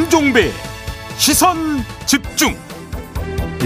김종배 0.00 0.50
시선 1.18 1.56
집중 2.06 2.56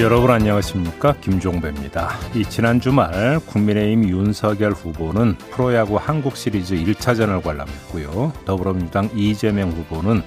여러분 0.00 0.32
안녕하십니까 0.32 1.14
김종배입니다. 1.20 2.10
이 2.34 2.44
지난 2.44 2.80
주말 2.80 3.38
국민의힘 3.46 4.08
윤석열 4.08 4.72
후보는 4.72 5.36
프로야구 5.52 5.96
한국 5.96 6.36
시리즈 6.36 6.74
1차전을 6.74 7.40
관람했고요. 7.40 8.32
더불어민주당 8.46 9.10
이재명 9.14 9.70
후보는 9.70 10.24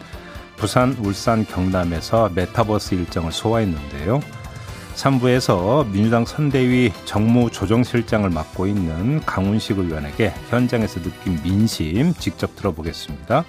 부산, 0.56 0.96
울산, 1.02 1.46
경남에서 1.46 2.32
메타버스 2.34 2.96
일정을 2.96 3.34
소화했는데요. 3.34 4.22
3부에서 4.96 5.92
민주당 5.92 6.24
선대위 6.24 6.94
정무조정실장을 7.04 8.30
맡고 8.30 8.66
있는 8.66 9.20
강훈식 9.26 9.78
의원에게 9.78 10.34
현장에서 10.50 11.02
느낀 11.02 11.38
민심 11.44 12.14
직접 12.14 12.56
들어보겠습니다. 12.56 13.44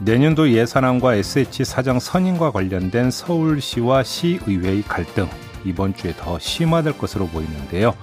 내년도 0.00 0.50
예산안과 0.50 1.16
SH 1.16 1.64
사장 1.64 1.98
선임과 1.98 2.52
관련된 2.52 3.10
서울시와 3.10 4.04
시의회의 4.04 4.82
갈등 4.82 5.28
이번 5.64 5.94
주에 5.94 6.14
더 6.16 6.38
심화될 6.38 6.96
것으로 6.96 7.26
보이는데요. 7.26 7.94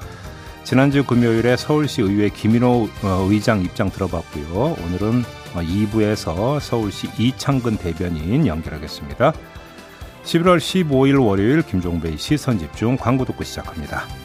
지난주 0.66 1.06
금요일에 1.06 1.56
서울시 1.56 2.02
의회 2.02 2.30
김인호 2.30 2.90
어, 3.04 3.28
의장 3.30 3.62
입장 3.62 3.90
들어봤고요. 3.90 4.76
오늘은 4.86 5.24
2부에서 5.54 6.60
서울시 6.60 7.08
이창근 7.18 7.78
대변인 7.78 8.46
연결하겠습니다. 8.46 9.32
11월 10.24 10.58
15일 10.58 11.24
월요일 11.24 11.62
김종배의 11.62 12.18
시선 12.18 12.60
집중 12.60 12.98
광고 12.98 13.24
듣고 13.26 13.44
시작합니다. 13.44 14.25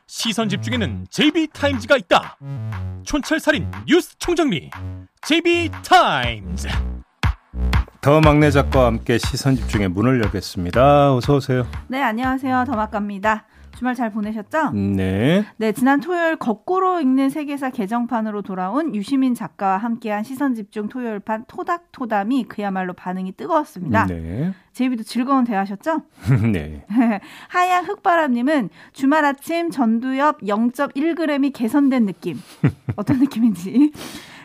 시선 0.13 0.49
집중에는 0.49 1.07
JB타임즈가 1.09 1.95
있다. 1.95 2.37
촌철살인 3.03 3.71
뉴스 3.87 4.17
총정리 4.19 4.69
JB타임즈. 5.21 6.67
더 8.01 8.19
막내 8.19 8.51
작가와 8.51 8.87
함께 8.87 9.17
시선 9.17 9.55
집중의 9.55 9.87
문을 9.87 10.21
열겠습니다. 10.21 11.15
어서 11.15 11.35
오세요. 11.35 11.65
네, 11.87 12.01
안녕하세요. 12.01 12.65
더 12.67 12.73
막갑니다. 12.73 13.45
주말 13.77 13.95
잘 13.95 14.11
보내셨죠? 14.11 14.71
네. 14.71 15.45
네, 15.57 15.71
지난 15.71 15.99
토요일 15.99 16.35
거꾸로 16.35 16.99
읽는 16.99 17.29
세계사 17.29 17.69
개정판으로 17.69 18.41
돌아온 18.41 18.93
유시민 18.93 19.33
작가와 19.33 19.77
함께한 19.77 20.23
시선 20.23 20.55
집중 20.55 20.87
토요일판 20.87 21.45
토닥토담이 21.47 22.45
그야말로 22.45 22.93
반응이 22.93 23.33
뜨거웠습니다. 23.33 24.05
네. 24.07 24.53
제이비도 24.73 25.03
즐거운 25.03 25.43
대화셨죠? 25.43 26.03
네. 26.51 26.85
하얀 27.49 27.85
흙바람님은 27.85 28.69
주말 28.93 29.25
아침 29.25 29.69
전두엽 29.69 30.41
0.1g이 30.41 31.53
개선된 31.53 32.05
느낌. 32.05 32.39
어떤 32.95 33.19
느낌인지. 33.19 33.91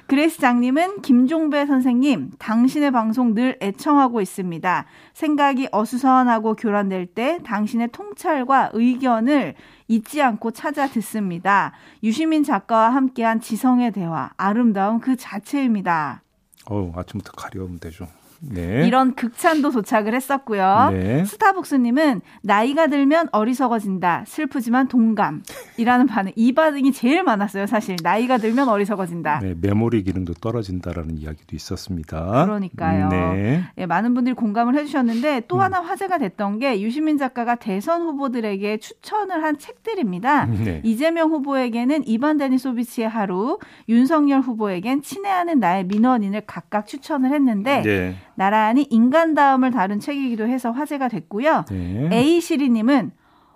그레스 0.07 0.39
장님은 0.39 1.03
김종배 1.03 1.67
선생님, 1.67 2.31
당신의 2.39 2.93
방송 2.93 3.35
늘 3.35 3.59
애청하고 3.61 4.21
있습니다. 4.21 4.87
생각이 5.15 5.69
어수선하고 5.73 6.55
교란될 6.55 7.07
때 7.07 7.41
당신의 7.45 7.89
통찰과 7.91 8.71
의견을 8.73 9.55
잊지 9.89 10.23
않고 10.23 10.53
찾아 10.53 10.87
듣습니다. 10.87 11.73
유시민 12.05 12.45
작가와 12.45 12.91
함께한 12.91 13.41
지성의 13.41 13.93
대화, 13.93 14.31
아름다운 14.37 15.01
그 15.01 15.17
자체입니다. 15.17 16.23
어 16.71 16.93
아침부터 16.95 17.33
가려우면 17.33 17.81
되죠. 17.81 18.07
네. 18.41 18.87
이런 18.87 19.15
극찬도 19.15 19.71
도착을 19.71 20.15
했었고요. 20.15 20.91
네. 20.93 21.25
스타벅스님은 21.25 22.21
나이가 22.43 22.87
들면 22.87 23.29
어리석어진다. 23.33 24.25
슬프지만 24.27 24.89
동감이라는 24.89 26.07
반응. 26.09 26.33
이 26.37 26.53
반응이 26.53 26.93
제일 26.93 27.23
많았어요. 27.23 27.67
사실 27.67 27.97
나이가 28.03 28.39
들면 28.39 28.69
어리석어진다. 28.69 29.41
네, 29.41 29.55
메모리 29.61 30.03
기능도 30.03 30.35
떨어진다라는 30.35 31.19
이야기도 31.19 31.57
있었습니다. 31.57 32.45
그러니까요. 32.45 33.09
네. 33.09 33.65
네 33.75 33.87
많은 33.87 34.15
분들이 34.15 34.35
공감을 34.35 34.75
해주셨는데 34.77 35.43
또 35.49 35.57
음. 35.57 35.61
하나 35.61 35.81
화제가 35.81 36.19
됐던 36.19 36.59
게 36.59 36.81
유시민 36.81 37.19
작가가 37.19 37.55
대선 37.55 38.03
후보들에게 38.03 38.79
추천을 38.79 39.43
한 39.43 39.59
책들입니다. 39.59 40.47
네. 40.47 40.81
이재명 40.85 41.31
후보에게는 41.31 42.07
이반 42.07 42.37
데니소비치의 42.37 43.09
하루, 43.09 43.59
윤석열 43.89 44.41
후보에겐 44.41 45.03
친애하는 45.03 45.61
나의 45.61 45.85
민원인을 45.85 46.43
각각 46.47 46.87
추천을 46.87 47.33
했는데. 47.33 47.83
네. 47.83 48.17
나란히 48.37 48.87
인간다움을 48.91 49.71
다룬 49.71 49.99
책이기도 49.99 50.47
해서 50.47 50.71
화제가 50.71 51.09
됐고요. 51.09 51.65
네. 51.71 52.09
A 52.13 52.41
시리님은 52.41 53.11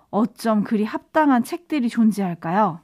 어쩜 0.09 0.63
그리 0.63 0.83
합당한 0.83 1.43
책들이 1.43 1.87
존재할까요? 1.87 2.79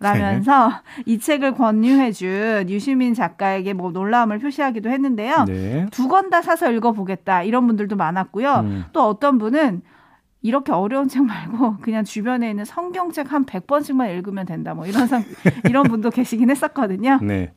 라면서 0.00 0.68
네. 0.68 1.02
이 1.04 1.18
책을 1.18 1.52
권유해준 1.54 2.70
유시민 2.70 3.12
작가에게 3.12 3.74
뭐 3.74 3.90
놀라움을 3.90 4.38
표시하기도 4.38 4.88
했는데요. 4.88 5.44
네. 5.46 5.86
두권 5.90 6.30
다 6.30 6.40
사서 6.40 6.72
읽어보겠다 6.72 7.42
이런 7.42 7.66
분들도 7.66 7.96
많았고요. 7.96 8.54
음. 8.60 8.84
또 8.94 9.06
어떤 9.06 9.36
분은 9.36 9.82
이렇게 10.42 10.72
어려운 10.72 11.08
책 11.08 11.24
말고 11.24 11.76
그냥 11.82 12.04
주변에 12.04 12.48
있는 12.48 12.64
성경책 12.64 13.30
한 13.30 13.44
100번씩만 13.44 14.10
읽으면 14.14 14.46
된다. 14.46 14.72
뭐 14.72 14.86
이런 14.86 15.06
상, 15.06 15.22
이런 15.68 15.82
분도 15.84 16.08
계시긴 16.08 16.48
했었거든요. 16.48 17.18
네. 17.20 17.52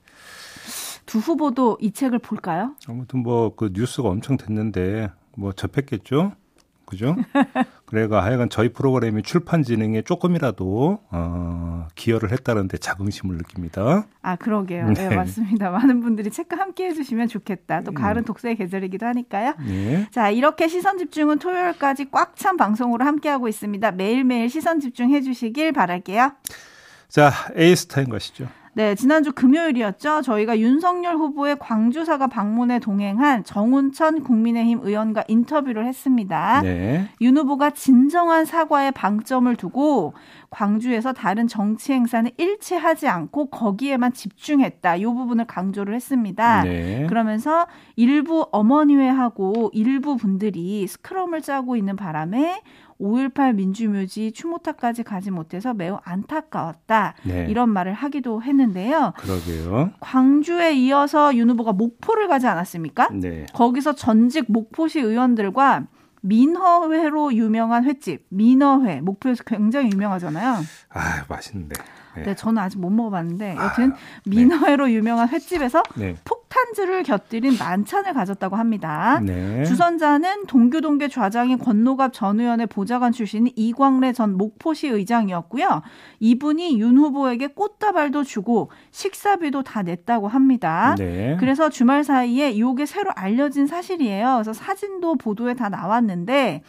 두 1.05 1.19
후보도 1.19 1.77
이 1.81 1.91
책을 1.91 2.19
볼까요? 2.19 2.75
아무튼 2.87 3.19
뭐 3.23 3.55
그 3.55 3.69
뉴스가 3.73 4.09
엄청 4.09 4.37
됐는데 4.37 5.09
뭐 5.37 5.51
접했겠죠. 5.51 6.33
그죠? 6.85 7.15
그래가 7.85 8.23
하여간 8.23 8.49
저희 8.49 8.69
프로그램이 8.69 9.23
출판 9.23 9.63
진행에 9.63 10.01
조금이라도 10.03 10.99
어, 11.11 11.87
기여를 11.95 12.31
했다는데 12.31 12.77
자긍심을 12.77 13.37
느낍니다. 13.37 14.05
아 14.21 14.35
그러게요. 14.35 14.89
네. 14.89 15.09
네. 15.09 15.15
맞습니다. 15.15 15.71
많은 15.71 16.01
분들이 16.01 16.29
책과 16.29 16.57
함께 16.57 16.85
해주시면 16.87 17.29
좋겠다. 17.29 17.81
또 17.81 17.93
가을은 17.93 18.23
음. 18.23 18.25
독서의 18.25 18.57
계절이기도 18.57 19.05
하니까요. 19.07 19.53
네. 19.65 20.07
자 20.11 20.29
이렇게 20.29 20.67
시선 20.67 20.97
집중은 20.97 21.39
토요일까지 21.39 22.09
꽉 22.11 22.35
찬 22.35 22.57
방송으로 22.57 23.05
함께하고 23.05 23.47
있습니다. 23.47 23.91
매일매일 23.91 24.49
시선 24.49 24.79
집중해 24.79 25.21
주시길 25.21 25.71
바랄게요. 25.71 26.31
자 27.07 27.31
에이스타인 27.55 28.09
것이죠. 28.09 28.47
네, 28.75 28.95
지난주 28.95 29.31
금요일이었죠. 29.34 30.23
저희가 30.23 30.57
윤석열 30.57 31.16
후보의 31.16 31.57
광주사가 31.59 32.25
방문에 32.25 32.79
동행한 32.79 33.44
정운천 33.44 34.23
국민의힘 34.23 34.79
의원과 34.81 35.25
인터뷰를 35.28 35.85
했습니다. 35.85 36.61
네. 36.63 37.07
윤 37.22 37.38
후보가 37.38 37.72
진정한 37.72 38.45
사과에 38.45 38.89
방점을 38.89 39.56
두고 39.57 40.13
광주에서 40.50 41.13
다른 41.13 41.47
정치 41.47 41.94
행사는 41.94 42.29
일치하지 42.38 43.07
않고 43.07 43.51
거기에만 43.51 44.13
집중했다. 44.13 44.95
이 44.95 45.06
부분을 45.06 45.45
강조를 45.45 45.94
했습니다. 45.94 46.63
네. 46.63 47.06
그러면서 47.07 47.67
일부 47.95 48.47
어머니회하고 48.51 49.69
일부 49.74 50.18
분들이 50.18 50.88
스크럼을 50.88 51.42
짜고 51.42 51.75
있는 51.75 51.95
바람에 51.95 52.62
5.18 53.00 53.56
민주묘지 53.56 54.31
추모타까지 54.31 55.04
가지 55.04 55.31
못해서 55.31 55.74
매우 55.74 56.00
안타까웠다. 56.04 57.16
네. 57.24 57.48
이런 57.50 57.69
말을 57.69 57.94
하기도 57.94 58.42
했는데요. 58.42 59.13
그러게요. 59.18 59.92
광주에 60.00 60.74
이어서 60.74 61.36
윤 61.36 61.50
후보가 61.50 61.74
목포를 61.74 62.28
가지 62.28 62.48
않았습니까? 62.48 63.10
네. 63.12 63.45
거기서 63.54 63.95
전직 63.95 64.45
목포시 64.48 65.00
의원들과 65.00 65.88
민허회로 66.22 67.34
유명한 67.34 67.84
횟집 67.84 68.25
민어회 68.30 69.01
목포에서 69.01 69.44
굉장히 69.44 69.92
유명하잖아요. 69.92 70.56
아 70.90 71.25
맛있는데. 71.28 71.75
네. 72.16 72.24
네, 72.24 72.36
저는 72.36 72.62
아직 72.62 72.80
못 72.80 72.90
먹어봤는데 72.92 73.56
여튼 73.56 73.92
아, 73.92 73.95
민어회로 74.25 74.86
네. 74.86 74.94
유명한 74.94 75.30
횟집에서 75.30 75.84
네. 75.95 76.16
폭 76.24 76.43
탄주를 76.53 77.01
곁들인 77.01 77.57
만찬을 77.57 78.13
가졌다고 78.13 78.55
합니다. 78.55 79.19
네. 79.23 79.63
주선자는 79.63 80.45
동교동계 80.45 81.07
좌장인 81.07 81.57
권노갑 81.57 82.13
전 82.13 82.39
의원의 82.39 82.67
보좌관 82.67 83.11
출신인 83.11 83.51
이광래 83.55 84.13
전 84.13 84.38
목포시 84.38 84.88
의장이었고요. 84.88 85.81
이분이 86.19 86.79
윤 86.79 86.97
후보에게 87.00 87.47
꽃다발도 87.47 88.23
주고 88.23 88.69
식사비도 88.91 89.63
다 89.63 89.81
냈다고 89.81 90.27
합니다. 90.27 90.94
네. 91.00 91.38
그래서 91.39 91.69
주말 91.69 92.03
사이에 92.03 92.51
이게 92.51 92.85
새로 92.85 93.09
알려진 93.15 93.65
사실이에요. 93.65 94.33
그래서 94.35 94.53
사진도 94.53 95.15
보도에 95.15 95.56
다 95.56 95.69
나왔는데 95.69 96.61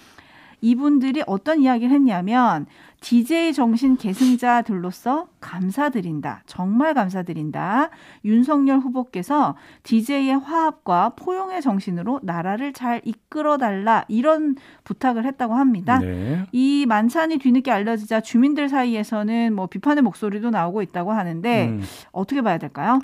이분들이 0.63 1.23
어떤 1.27 1.61
이야기를 1.61 1.95
했냐면 1.95 2.65
DJ 3.05 3.53
정신 3.53 3.99
계승자들로서 3.99 5.29
감사드린다. 5.39 6.43
정말 6.47 6.95
감사드린다. 6.95 7.91
윤석열 8.25 8.79
후보께서 8.79 9.57
DJ의 9.83 10.39
화합과 10.39 11.11
포용의 11.11 11.61
정신으로 11.61 12.21
나라를 12.23 12.73
잘 12.73 13.03
이끌어 13.05 13.59
달라 13.59 14.07
이런 14.09 14.57
부탁을 14.85 15.27
했다고 15.27 15.53
합니다. 15.53 15.99
네. 15.99 16.47
이 16.53 16.87
만찬이 16.89 17.37
뒤늦게 17.37 17.71
알려지자 17.71 18.23
주민들 18.23 18.71
사이에서는 18.71 19.55
뭐 19.55 19.67
비판의 19.67 20.03
목소리도 20.03 20.49
나오고 20.49 20.81
있다고 20.81 21.13
하는데 21.13 21.69
음. 21.69 21.83
어떻게 22.11 22.41
봐야 22.41 22.57
될까요? 22.57 23.01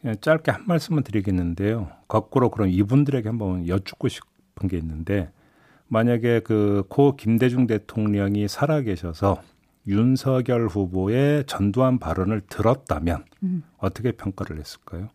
그냥 0.00 0.16
짧게 0.22 0.52
한 0.52 0.62
말씀만 0.66 1.04
드리겠는데요. 1.04 1.90
거꾸로 2.08 2.48
그럼 2.48 2.70
이분들에게 2.70 3.28
한번 3.28 3.68
여쭙고 3.68 4.08
싶은 4.08 4.68
게 4.70 4.78
있는데 4.78 5.30
만약에 5.88 6.40
그 6.40 6.84
고 6.88 7.16
김대중 7.16 7.66
대통령이 7.66 8.46
살아계셔서 8.48 9.40
윤석열 9.86 10.66
후보의 10.68 11.44
전두환 11.46 11.98
발언을 11.98 12.42
들었다면 12.42 13.24
음. 13.42 13.62
어떻게 13.78 14.12
평가를 14.12 14.58
했을까요? 14.58 15.08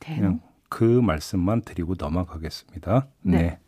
그냥 0.00 0.40
그 0.68 0.84
말씀만 0.84 1.62
드리고 1.62 1.94
넘어가겠습니다. 1.98 3.08
네. 3.22 3.36
네. 3.36 3.58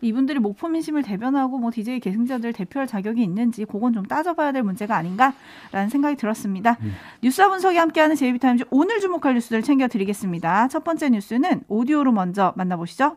이분들이 0.00 0.38
목포 0.38 0.68
민심을 0.68 1.02
대변하고 1.02 1.58
뭐 1.58 1.70
DJ 1.70 2.00
계승자들 2.00 2.52
대표할 2.52 2.86
자격이 2.86 3.22
있는지 3.22 3.64
그건 3.64 3.92
좀 3.94 4.04
따져봐야 4.04 4.52
될 4.52 4.62
문제가 4.62 4.96
아닌가라는 4.96 5.88
생각이 5.90 6.16
들었습니다. 6.16 6.76
음. 6.82 6.92
뉴스와 7.22 7.48
분석이 7.48 7.78
함께하는 7.78 8.16
제이비타임즈 8.16 8.64
오늘 8.70 9.00
주목할 9.00 9.34
뉴스들 9.34 9.62
챙겨드리겠습니다. 9.62 10.68
첫 10.68 10.84
번째 10.84 11.08
뉴스는 11.10 11.62
오디오로 11.68 12.12
먼저 12.12 12.52
만나보시죠. 12.56 13.16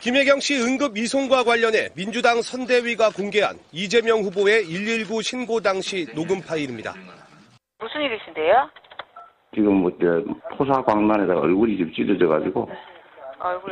김혜경 0.00 0.38
씨 0.38 0.60
응급 0.60 0.96
이송과 0.96 1.42
관련해 1.42 1.88
민주당 1.96 2.40
선대위가 2.40 3.10
공개한 3.10 3.56
이재명 3.72 4.20
후보의 4.20 4.64
119 4.64 5.22
신고 5.22 5.60
당시 5.60 6.06
녹음 6.14 6.40
파일입니다. 6.40 6.94
무슨 7.80 8.02
일이신데요? 8.02 8.70
지금 9.54 9.74
뭐 9.74 9.90
포사광란에다가 10.56 11.40
얼굴이 11.40 11.78
좀 11.78 11.92
찢어져가지고 11.92 12.70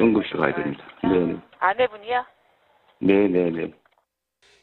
응급실 0.01 0.37
가야 0.37 0.55
됩니다. 0.55 0.85
네. 1.05 1.37
아내분이요? 1.61 2.25
네네네. 3.01 3.73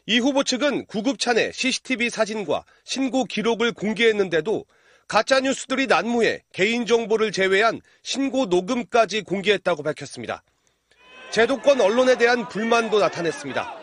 이 0.06 0.18
후보 0.18 0.44
측은 0.44 0.84
구급차 0.84 1.32
내 1.32 1.50
CCTV 1.50 2.10
사진과 2.10 2.64
신고 2.84 3.24
기록을 3.24 3.72
공개했는데도 3.72 4.64
가짜 5.08 5.40
뉴스들이 5.40 5.86
난무해 5.86 6.40
개인 6.52 6.84
정보를 6.84 7.32
제외한 7.32 7.80
신고 8.02 8.44
녹음까지 8.46 9.22
공개했다고 9.22 9.82
밝혔습니다. 9.82 10.42
제도권 11.34 11.80
언론에 11.80 12.16
대한 12.16 12.48
불만도 12.48 13.00
나타냈습니다. 13.00 13.74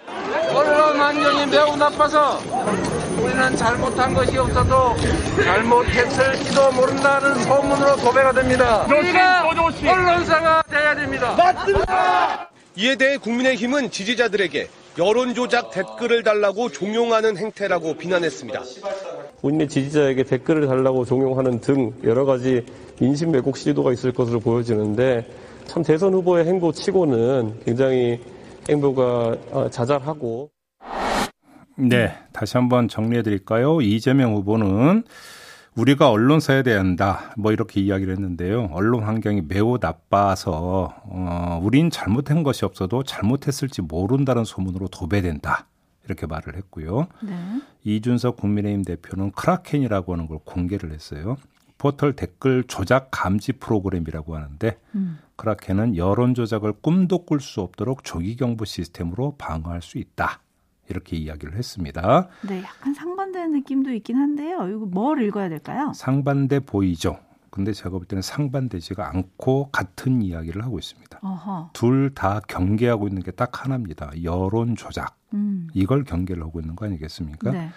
언론 0.53 0.98
환경이 0.98 1.48
매우 1.48 1.75
나빠서 1.75 2.39
우리는 3.21 3.57
잘못한 3.57 4.13
것이 4.13 4.38
없어도 4.38 4.95
잘못했을지도 5.36 6.71
모른다는 6.71 7.36
소문으로 7.44 7.98
도배가 7.98 8.31
됩니다. 8.31 8.86
우리가 8.86 9.50
언론사가 9.50 10.63
돼야 10.69 10.95
됩니다. 10.95 11.36
맞습니다. 11.36 12.50
이에 12.77 12.95
대해 12.95 13.18
국민의힘은 13.18 13.92
지지자들에게 13.92 14.69
여론조작 14.98 15.71
댓글을 15.71 16.24
달라고 16.24 16.69
종용하는 16.69 17.36
행태라고 17.36 17.95
비난했습니다. 17.95 18.62
본인의 19.42 19.68
지지자에게 19.68 20.24
댓글을 20.24 20.68
달라고 20.68 21.03
종용하는 21.03 21.59
등 21.59 21.92
여러 22.06 22.24
가지 22.24 22.63
인심 23.01 23.33
왜곡 23.33 23.57
시도가 23.57 23.92
있을 23.92 24.13
것으로 24.13 24.39
보여지는데 24.39 25.25
참 25.66 25.84
대선 25.84 26.13
후보의 26.13 26.46
행보 26.46 26.72
치고는 26.72 27.62
굉장히 27.66 28.19
행보가 28.69 29.38
어, 29.52 29.69
자잘하고. 29.69 30.50
네, 31.78 32.13
다시 32.31 32.58
한번 32.58 32.88
정리해 32.88 33.24
드릴까요? 33.24 33.81
이재명 33.81 34.36
후보는 34.36 35.04
우리가 35.75 36.10
언론사에 36.10 36.63
대야 36.63 36.80
한다. 36.80 37.34
뭐 37.38 37.52
이렇게 37.52 37.80
이야기를 37.80 38.13
했는데요. 38.13 38.69
언론 38.74 39.04
환경이 39.04 39.44
매우 39.48 39.78
나빠서 39.80 40.94
어, 41.06 41.60
우린 41.63 41.90
잘못한 41.90 42.44
것이 42.44 42.66
없어도 42.66 43.04
잘못했을지 43.04 43.81
모른다는 43.81 44.44
소문으로 44.44 44.90
도배된다. 44.90 45.68
이렇게 46.06 46.25
말을 46.25 46.58
했고요. 46.58 47.08
네. 47.24 47.34
이준석 47.84 48.36
국민의힘 48.38 48.84
대표는 48.84 49.31
크라켄이라고 49.31 50.13
하는 50.13 50.28
걸 50.28 50.40
공개를 50.44 50.92
했어요. 50.92 51.38
포털 51.78 52.13
댓글 52.13 52.63
조작 52.66 53.08
감지 53.10 53.54
프로그램이라고 53.54 54.36
하는데 54.36 54.78
음. 54.94 55.19
크라켄은 55.46 55.98
여론 55.98 56.36
조작을 56.36 56.74
꿈도 56.82 57.26
꿀 57.26 57.40
수 57.40 57.62
없도록 57.62 58.04
조기 58.04 58.36
경보 58.36 58.66
시스템으로 58.66 59.36
방어할 59.38 59.82
수 59.82 59.98
있다. 59.98 60.40
이렇게 60.88 61.18
이야기를 61.18 61.56
했습니다. 61.58 62.28
네, 62.48 62.62
약간 62.62 62.94
상반되는 62.94 63.52
느낌도 63.54 63.92
있긴 63.94 64.18
한데요. 64.18 64.68
이거 64.70 64.86
뭘 64.86 65.24
읽어야 65.24 65.50
될까요? 65.50 65.92
상반돼 65.96 66.60
보이죠. 66.60 67.18
근데 67.50 67.74
제가 67.74 67.90
볼 67.90 68.06
때는 68.06 68.22
상반되지가 68.22 69.10
않고 69.10 69.70
같은 69.72 70.22
이야기를 70.22 70.64
하고 70.64 70.78
있습니다. 70.80 71.20
둘 71.74 72.14
다 72.14 72.40
경계하고 72.48 73.08
있는 73.08 73.24
게 73.24 73.32
딱 73.32 73.64
하나입니다. 73.66 74.12
여론 74.24 74.76
조작. 74.76 75.18
음. 75.34 75.68
이걸 75.74 76.04
경계를 76.04 76.44
하고 76.44 76.60
있는 76.60 76.76
거 76.76 76.86
아니겠습니까? 76.86 77.52
네. 77.52 77.70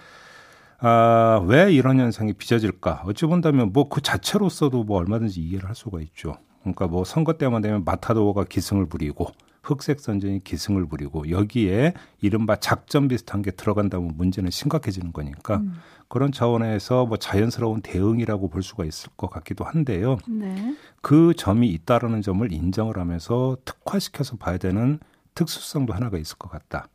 아, 0.81 1.41
왜 1.47 1.73
이런 1.73 1.99
현상이 1.99 2.35
빚어질까? 2.35 3.05
어찌 3.07 3.25
본다면 3.27 3.73
뭐 3.73 3.89
그 3.89 4.01
자체로서도 4.03 4.85
뭐 4.85 4.99
얼마든지 4.99 5.41
이해를 5.41 5.69
할 5.69 5.75
수가 5.75 6.01
있죠. 6.03 6.37
그러니까 6.65 6.89
뭐 6.89 7.05
선거 7.05 7.35
때만 7.35 7.63
되면 7.63 7.85
마타도어가 7.85 8.45
기승을 8.45 8.87
부리고 8.87 9.29
흑색 9.63 10.01
선전이 10.01 10.45
기승을 10.45 10.87
부리고 10.87 11.31
여기에 11.31 11.95
이른바 12.21 12.57
작전 12.57 13.09
비슷한 13.09 13.43
게 13.43 13.51
들어간다면 13.51 14.13
문제는 14.17 14.51
심각해지는 14.51 15.13
거니까 15.13 15.57
음. 15.57 15.75
그런 16.09 16.33
차원에서 16.33 17.07
뭐 17.07 17.17
자연스러운 17.17 17.81
대응이라고 17.81 18.49
볼 18.49 18.63
수가 18.63 18.85
있을 18.85 19.11
것 19.17 19.31
같기도 19.31 19.65
한데요. 19.65 20.19
네. 20.29 20.77
그 21.01 21.33
점이 21.35 21.69
있다라는 21.69 22.23
점을 22.23 22.53
인정을 22.53 22.99
하면서 22.99 23.57
특화시켜서 23.65 24.37
봐야 24.37 24.59
되는 24.59 25.01
특수성도 25.35 25.93
하나가 25.93 26.19
있을 26.19 26.37
것 26.39 26.51
같다. 26.51 26.89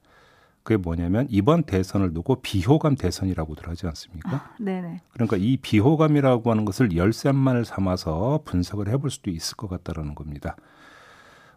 그게 0.63 0.77
뭐냐면 0.77 1.25
이번 1.29 1.63
대선을 1.63 2.13
두고 2.13 2.41
비호감 2.41 2.95
대선이라고들 2.95 3.67
하지 3.67 3.87
않습니까? 3.87 4.35
아, 4.35 4.55
네네. 4.59 5.01
그러니까 5.13 5.37
이 5.37 5.57
비호감이라고 5.57 6.51
하는 6.51 6.65
것을 6.65 6.95
열쇠만을 6.95 7.65
삼아서 7.65 8.41
분석을 8.45 8.89
해볼 8.89 9.09
수도 9.09 9.31
있을 9.31 9.57
것 9.57 9.69
같다라는 9.69 10.15
겁니다. 10.15 10.55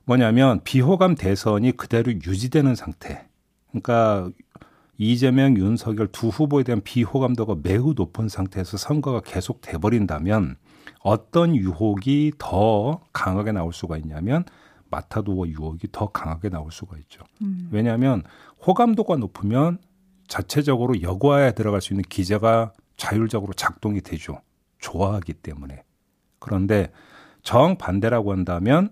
뭐냐면 0.05 0.61
비호감 0.65 1.15
대선이 1.15 1.73
그대로 1.77 2.12
유지되는 2.12 2.75
상태. 2.75 3.29
그러니까 3.71 4.31
이재명, 4.99 5.57
윤석열 5.57 6.09
두 6.09 6.29
후보에 6.29 6.62
대한 6.62 6.81
비호감도가 6.81 7.57
매우 7.62 7.95
높은 7.95 8.29
상태에서 8.29 8.77
선거가 8.77 9.21
계속 9.21 9.61
돼버린다면 9.61 10.57
어떤 11.00 11.57
유혹이 11.57 12.33
더 12.38 13.00
강하게 13.12 13.53
나올 13.53 13.73
수가 13.73 13.97
있냐면 13.99 14.45
마타도어 14.91 15.49
유혹이 15.49 15.88
더 15.91 16.09
강하게 16.09 16.50
나올 16.50 16.71
수가 16.71 16.99
있죠. 16.99 17.25
음. 17.41 17.69
왜냐하면 17.73 18.23
호감도가 18.66 19.16
높으면 19.16 19.78
자체적으로 20.28 21.02
여과에 21.02 21.52
들어갈 21.52 21.81
수 21.81 21.92
있는 21.92 22.04
기제가 22.09 22.73
자율적으로 22.97 23.52
작동이 23.52 24.00
되죠. 24.00 24.40
좋아하기 24.78 25.35
때문에. 25.35 25.83
그런데 26.38 26.90
정반대라고 27.42 28.33
한다면 28.33 28.90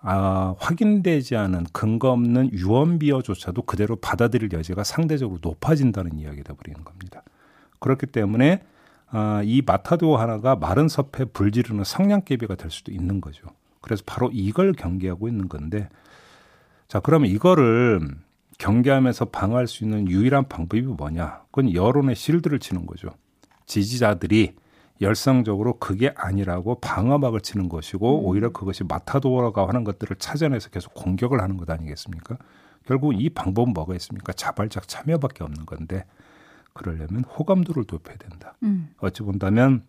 아, 0.00 0.54
확인되지 0.58 1.36
않은 1.36 1.64
근거 1.72 2.10
없는 2.12 2.52
유언 2.52 2.98
비어조차도 2.98 3.62
그대로 3.62 3.96
받아들일 3.96 4.52
여지가 4.52 4.84
상대적으로 4.84 5.40
높아진다는 5.42 6.18
이야기가 6.18 6.54
버리는 6.54 6.84
겁니다. 6.84 7.22
그렇기 7.80 8.06
때문에 8.06 8.62
아, 9.08 9.42
이 9.44 9.62
마타도어 9.66 10.16
하나가 10.16 10.54
마른 10.56 10.88
섭에 10.88 11.24
불지르는 11.32 11.84
성냥개비가 11.84 12.54
될 12.54 12.70
수도 12.70 12.92
있는 12.92 13.20
거죠. 13.20 13.46
그래서 13.80 14.02
바로 14.06 14.30
이걸 14.32 14.72
경계하고 14.72 15.28
있는 15.28 15.48
건데 15.48 15.88
자 16.88 17.00
그러면 17.00 17.30
이거를 17.30 18.00
경계하면서 18.58 19.26
방어할 19.26 19.66
수 19.66 19.84
있는 19.84 20.08
유일한 20.08 20.48
방법이 20.48 20.82
뭐냐? 20.82 21.42
그건 21.50 21.72
여론의 21.72 22.14
실드를 22.14 22.58
치는 22.58 22.86
거죠. 22.86 23.10
지지자들이 23.66 24.54
열성적으로 25.00 25.78
그게 25.78 26.12
아니라고 26.16 26.80
방어막을 26.80 27.40
치는 27.40 27.68
것이고 27.68 28.20
음. 28.20 28.24
오히려 28.24 28.50
그것이 28.50 28.84
마타도어가 28.84 29.68
하는 29.68 29.84
것들을 29.84 30.16
찾아내서 30.16 30.70
계속 30.70 30.94
공격을 30.94 31.40
하는 31.40 31.56
것 31.56 31.68
아니겠습니까? 31.68 32.38
결국 32.86 33.20
이 33.20 33.28
방법은 33.28 33.72
뭐가 33.74 33.94
있습니까? 33.96 34.32
자발적 34.32 34.88
참여밖에 34.88 35.44
없는 35.44 35.66
건데 35.66 36.04
그러려면 36.72 37.24
호감도를 37.24 37.84
높여야 37.90 38.16
된다. 38.16 38.54
음. 38.62 38.90
어찌 38.98 39.22
본다면 39.22 39.82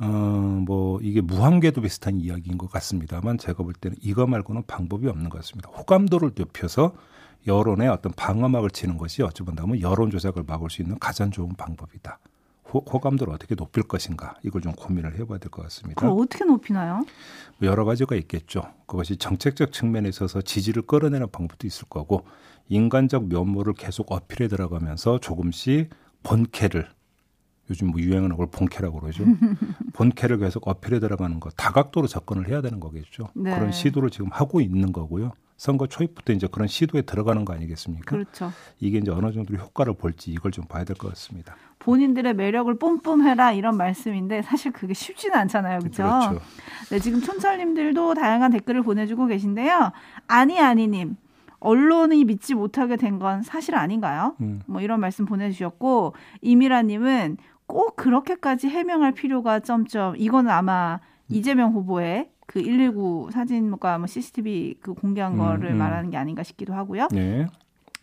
어, 0.00 0.06
뭐, 0.06 1.00
이게 1.02 1.20
무한궤도 1.20 1.80
비슷한 1.80 2.20
이야기인 2.20 2.56
것 2.56 2.70
같습니다만 2.70 3.38
제가 3.38 3.62
볼 3.64 3.72
때는 3.72 3.96
이거 4.00 4.26
말고는 4.26 4.62
방법이 4.66 5.08
없는 5.08 5.28
것 5.28 5.38
같습니다. 5.38 5.70
호감도를 5.70 6.32
높여서 6.36 6.94
여론에 7.46 7.88
어떤 7.88 8.12
방어막을 8.12 8.70
치는 8.70 8.96
것이 8.98 9.22
어찌 9.22 9.42
본다면 9.42 9.80
여론 9.80 10.10
조작을 10.10 10.44
막을 10.46 10.70
수 10.70 10.82
있는 10.82 10.98
가장 10.98 11.30
좋은 11.30 11.54
방법이다. 11.56 12.18
호, 12.72 12.80
호감도를 12.80 13.32
어떻게 13.32 13.54
높일 13.54 13.82
것인가 13.84 14.34
이걸 14.44 14.60
좀 14.60 14.72
고민을 14.72 15.18
해봐야 15.18 15.38
될 15.38 15.50
것 15.50 15.62
같습니다. 15.62 15.98
그럼 16.00 16.18
어떻게 16.20 16.44
높이나요? 16.44 17.02
뭐 17.58 17.68
여러 17.68 17.84
가지가 17.84 18.14
있겠죠. 18.16 18.62
그것이 18.86 19.16
정책적 19.16 19.72
측면에 19.72 20.08
있어서 20.10 20.42
지지를 20.42 20.82
끌어내는 20.82 21.30
방법도 21.32 21.66
있을 21.66 21.88
거고 21.88 22.26
인간적 22.68 23.28
면모를 23.28 23.72
계속 23.72 24.12
어필해 24.12 24.48
들어가면서 24.48 25.18
조금씩 25.18 25.88
본캐를 26.24 26.88
요즘 27.70 27.88
뭐 27.88 28.00
유행하는 28.00 28.36
걸 28.36 28.46
본캐라고 28.50 29.00
그러죠. 29.00 29.24
본캐를 29.94 30.38
계속 30.38 30.66
어필해 30.68 31.00
들어가는 31.00 31.38
거 31.40 31.50
다각도로 31.50 32.06
접근을 32.06 32.48
해야 32.48 32.60
되는 32.62 32.80
거겠죠. 32.80 33.28
네. 33.34 33.54
그런 33.54 33.72
시도를 33.72 34.10
지금 34.10 34.28
하고 34.32 34.60
있는 34.60 34.92
거고요. 34.92 35.32
선거 35.56 35.86
초입부터 35.88 36.32
이제 36.32 36.46
그런 36.50 36.68
시도에 36.68 37.02
들어가는 37.02 37.44
거 37.44 37.52
아니겠습니까? 37.52 38.04
그렇죠. 38.04 38.52
이게 38.78 38.98
이제 38.98 39.10
어느 39.10 39.32
정도 39.32 39.54
효과를 39.56 39.94
볼지 39.94 40.30
이걸 40.30 40.52
좀 40.52 40.64
봐야 40.66 40.84
될 40.84 40.96
것 40.96 41.08
같습니다. 41.08 41.56
본인들의 41.80 42.34
매력을 42.34 42.72
뽐뿜해라 42.78 43.52
이런 43.52 43.76
말씀인데 43.76 44.42
사실 44.42 44.72
그게 44.72 44.94
쉽지는 44.94 45.36
않잖아요, 45.36 45.80
그렇죠? 45.80 46.02
그렇죠. 46.04 46.40
네, 46.90 46.98
지금 47.00 47.20
촌철님들도 47.20 48.14
다양한 48.14 48.52
댓글을 48.52 48.82
보내주고 48.82 49.26
계신데요. 49.26 49.90
아니 50.28 50.60
아니님. 50.60 51.16
언론이 51.60 52.24
믿지 52.24 52.54
못하게 52.54 52.94
된 52.96 53.18
건 53.18 53.42
사실 53.42 53.74
아닌가요? 53.74 54.36
음. 54.40 54.60
뭐 54.66 54.80
이런 54.80 55.00
말씀 55.00 55.24
보내주셨고 55.24 56.14
이미라님은 56.40 57.36
꼭 57.68 57.96
그렇게까지 57.96 58.68
해명할 58.68 59.12
필요가 59.12 59.60
점점 59.60 60.16
이거는 60.16 60.50
아마 60.50 60.98
음. 61.26 61.34
이재명 61.34 61.72
후보의 61.72 62.30
그 62.46 62.60
119 62.62 63.28
사진과 63.30 63.98
뭐 63.98 64.06
CCTV 64.06 64.76
그 64.80 64.94
공개한 64.94 65.34
음, 65.34 65.38
거를 65.38 65.72
음. 65.72 65.78
말하는 65.78 66.10
게 66.10 66.16
아닌가 66.16 66.42
싶기도 66.42 66.72
하고요. 66.74 67.08
네. 67.12 67.46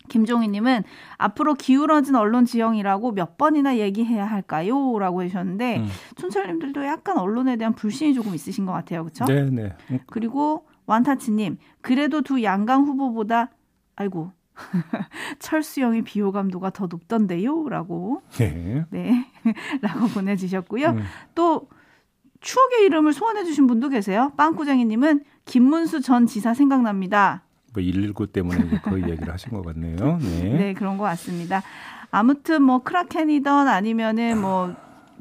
김종희님은 0.08 0.84
앞으로 1.18 1.54
기울어진 1.54 2.14
언론 2.14 2.44
지형이라고 2.44 3.10
몇 3.10 3.36
번이나 3.36 3.78
얘기해야 3.78 4.24
할까요? 4.24 4.96
라고 5.00 5.24
해주셨는데, 5.24 5.78
음. 5.78 5.88
촌철님들도 6.14 6.84
약간 6.84 7.18
언론에 7.18 7.56
대한 7.56 7.74
불신이 7.74 8.14
조금 8.14 8.32
있으신 8.32 8.66
것 8.66 8.72
같아요. 8.72 9.04
그쵸? 9.04 9.24
네네. 9.24 9.50
네. 9.50 9.76
음. 9.90 9.98
그리고 10.06 10.64
완타치님, 10.86 11.58
그래도 11.80 12.22
두 12.22 12.40
양강 12.40 12.84
후보보다, 12.84 13.50
아이고, 13.96 14.30
철수영의 15.38 16.02
비호감도가 16.02 16.70
더 16.70 16.86
높던데요? 16.86 17.68
라고. 17.68 18.22
네. 18.38 18.84
네. 18.90 19.26
라고 19.82 20.06
보내주셨고요. 20.08 20.88
음. 20.90 21.02
또, 21.34 21.68
추억의 22.40 22.84
이름을 22.86 23.12
소원해주신 23.12 23.66
분도 23.66 23.88
계세요. 23.88 24.32
빵꾸쟁이님은 24.36 25.24
김문수 25.46 26.00
전 26.00 26.26
지사 26.26 26.54
생각납니다. 26.54 27.42
뭐 27.72 27.82
119 27.82 28.28
때문에 28.28 28.80
그 28.84 29.00
얘기를 29.02 29.32
하신 29.32 29.52
것 29.52 29.64
같네요. 29.64 30.18
네. 30.18 30.42
네, 30.58 30.74
그런 30.74 30.96
것 30.96 31.04
같습니다. 31.04 31.62
아무튼 32.10 32.62
뭐 32.62 32.82
크라켄이던 32.82 33.68
아니면은 33.68 34.40
뭐 34.40 34.74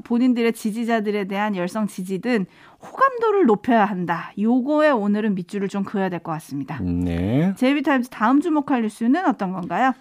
본인들의 0.04 0.54
지지자들에 0.54 1.26
대한 1.26 1.56
열성 1.56 1.88
지지든 1.88 2.46
호감도를 2.86 3.46
높여야 3.46 3.86
한다. 3.86 4.32
요거에 4.38 4.90
오늘은 4.92 5.36
밑줄을 5.36 5.68
좀 5.68 5.84
그어야 5.84 6.10
될 6.10 6.20
것 6.20 6.32
같습니다. 6.34 6.80
네. 6.82 7.54
제이비타임즈 7.58 8.10
다음 8.10 8.42
주목할 8.42 8.84
뉴스는 8.84 9.26
어떤 9.28 9.52
건가요? 9.52 9.94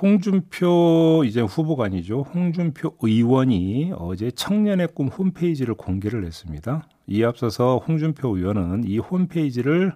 홍준표 0.00 1.22
이제 1.24 1.40
후보가 1.40 1.86
아니죠. 1.86 2.20
홍준표 2.22 2.96
의원이 3.00 3.92
어제 3.96 4.30
청년의 4.30 4.88
꿈 4.94 5.08
홈페이지를 5.08 5.74
공개를 5.74 6.24
했습니다. 6.24 6.86
이에 7.06 7.24
앞서서 7.24 7.78
홍준표 7.86 8.36
의원은 8.36 8.84
이 8.84 8.98
홈페이지를 8.98 9.92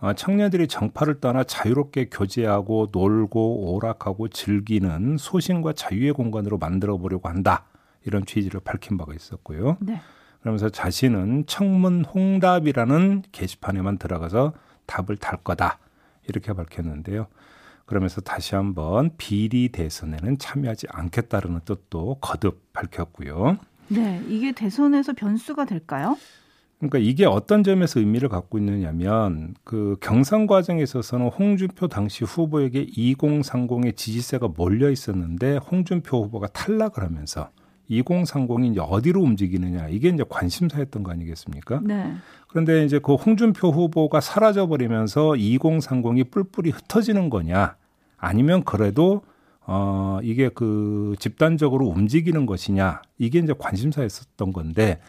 어, 0.00 0.12
청년들이 0.14 0.66
정파를 0.66 1.20
떠나 1.20 1.44
자유롭게 1.44 2.06
교제하고 2.10 2.88
놀고 2.90 3.72
오락하고 3.74 4.26
즐기는 4.28 5.16
소신과 5.16 5.74
자유의 5.74 6.12
공간으로 6.14 6.58
만들어 6.58 6.96
보려고 6.96 7.28
한다. 7.28 7.64
이런 8.04 8.26
취지를 8.26 8.58
밝힌 8.64 8.96
바가 8.96 9.14
있었고요. 9.14 9.76
네. 9.80 10.00
그러면서 10.42 10.68
자신은 10.68 11.44
청문 11.46 12.04
홍답이라는 12.04 13.22
게시판에만 13.32 13.98
들어가서 13.98 14.52
답을 14.86 15.16
달 15.16 15.38
거다. 15.38 15.78
이렇게 16.28 16.52
밝혔는데요. 16.52 17.28
그러면서 17.86 18.20
다시 18.20 18.54
한번 18.54 19.10
비리 19.16 19.70
대선에는 19.70 20.38
참여하지 20.38 20.88
않겠다는 20.90 21.60
뜻도 21.64 22.18
거듭 22.20 22.72
밝혔고요. 22.72 23.58
네, 23.88 24.22
이게 24.28 24.52
대선에서 24.52 25.12
변수가 25.12 25.64
될까요? 25.64 26.16
그러니까 26.78 26.98
이게 26.98 27.24
어떤 27.24 27.62
점에서 27.62 28.00
의미를 28.00 28.28
갖고 28.28 28.58
있느냐면 28.58 29.54
그 29.62 29.96
경선 30.00 30.48
과정에 30.48 30.82
있어서는 30.82 31.28
홍준표 31.28 31.86
당시 31.86 32.24
후보에게 32.24 32.86
2030의 32.86 33.96
지지세가 33.96 34.48
몰려 34.56 34.90
있었는데 34.90 35.58
홍준표 35.58 36.24
후보가 36.24 36.48
탈락을 36.48 37.04
하면서 37.04 37.50
2030이 38.00 38.72
이제 38.72 38.80
어디로 38.80 39.20
움직이느냐 39.20 39.88
이게 39.88 40.08
이제 40.08 40.24
관심사였던 40.28 41.02
거 41.02 41.10
아니겠습니까? 41.10 41.80
네. 41.84 42.14
그런데 42.48 42.84
이제 42.84 42.98
그 42.98 43.14
홍준표 43.14 43.70
후보가 43.70 44.20
사라져 44.20 44.66
버리면서 44.66 45.30
2030이 45.30 46.30
뿔뿔이 46.30 46.70
흩어지는 46.70 47.30
거냐 47.30 47.76
아니면 48.16 48.64
그래도 48.64 49.22
어 49.64 50.18
이게 50.22 50.48
그 50.48 51.14
집단적으로 51.18 51.86
움직이는 51.86 52.46
것이냐 52.46 53.02
이게 53.18 53.38
이제 53.38 53.54
관심사였었던 53.56 54.52
건데 54.52 55.00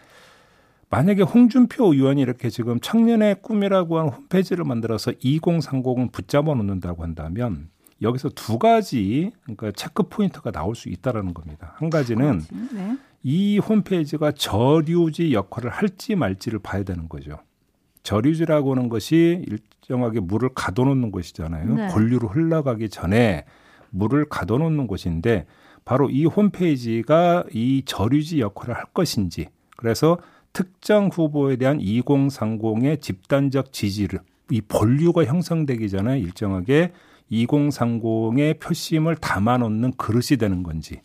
만약에 0.90 1.24
홍준표 1.24 1.92
의원이 1.92 2.22
이렇게 2.22 2.52
지금 2.52 2.80
청년의 2.80 3.42
꿈이라고 3.42 3.98
하는 3.98 4.12
홈페이지를 4.12 4.64
만들어서 4.64 5.12
2030을 5.12 6.12
붙잡아 6.12 6.54
놓는다고 6.54 7.02
한다면 7.02 7.70
여기서 8.04 8.30
두 8.30 8.60
가지 8.60 9.32
그러니까 9.44 9.72
체크 9.72 10.04
포인트가 10.04 10.52
나올 10.52 10.76
수 10.76 10.90
있다라는 10.90 11.34
겁니다. 11.34 11.74
한 11.78 11.90
가지는 11.90 12.42
네. 12.74 12.98
이 13.24 13.58
홈페이지가 13.58 14.34
저류지 14.34 15.34
역할을 15.34 15.72
할지 15.72 16.16
말지를 16.16 16.60
봐야 16.60 16.84
되는 16.84 17.08
거죠. 17.08 17.40
저류지라고 18.04 18.72
하는 18.72 18.90
것이 18.90 19.44
일정하게 19.48 20.20
물을 20.20 20.50
가둬놓는 20.54 21.12
것이잖아요. 21.12 21.74
네. 21.74 21.88
본류로 21.88 22.28
흘러가기 22.28 22.90
전에 22.90 23.46
물을 23.90 24.26
가둬놓는 24.26 24.88
곳인데 24.88 25.46
바로 25.86 26.10
이 26.10 26.26
홈페이지가 26.26 27.46
이 27.54 27.84
저류지 27.86 28.42
역할을 28.42 28.76
할 28.76 28.86
것인지 28.94 29.48
그래서 29.78 30.18
특정 30.52 31.08
후보에 31.08 31.56
대한 31.56 31.80
2030의 31.80 33.02
집단적 33.02 33.72
지지를 33.74 34.20
이 34.52 34.62
본류가 34.62 35.26
형성되기 35.26 35.90
전에 35.90 36.20
일정하게 36.20 36.92
2030의 37.46 38.60
표심을 38.60 39.16
담아놓는 39.16 39.94
그릇이 39.94 40.38
되는 40.40 40.64
건지 40.64 41.02